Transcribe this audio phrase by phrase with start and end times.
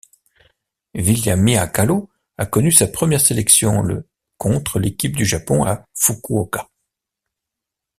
[0.95, 2.09] Viliami Hakalo
[2.39, 6.67] a connu sa première sélection le contre l'équipe du Japon à Fukuoka.